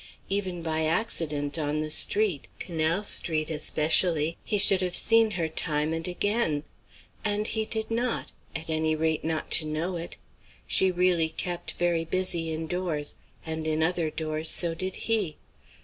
[0.29, 5.93] Even by accident, on the street, Canal Street especially, he should have seen her time
[5.93, 6.63] and again.
[7.23, 10.17] And he did not; at any rate not to know it.
[10.65, 15.37] She really kept very busy indoors; and in other doors so did he.